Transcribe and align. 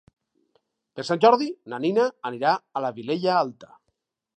Per 1.01 1.05
Sant 1.11 1.21
Jordi 1.27 1.51
na 1.75 1.83
Nina 1.85 2.09
anirà 2.31 2.55
a 2.81 2.87
la 2.87 2.95
Vilella 3.01 3.41
Alta. 3.45 3.75